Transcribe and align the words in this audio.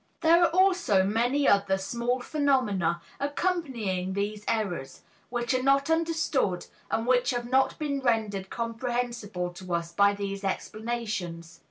There 0.21 0.41
are 0.43 0.49
also 0.49 1.03
many 1.03 1.47
other 1.47 1.77
small 1.77 2.21
phenomena 2.21 3.03
accompanying 3.19 4.13
these 4.13 4.43
errors, 4.47 5.03
which 5.29 5.53
are 5.53 5.61
not 5.61 5.91
understood 5.91 6.65
and 6.89 7.05
which 7.05 7.29
have 7.29 7.47
not 7.47 7.77
been 7.77 7.99
rendered 7.99 8.49
comprehensible 8.49 9.51
to 9.53 9.75
us 9.75 9.91
by 9.91 10.15
these 10.15 10.43
explanations. 10.43 11.59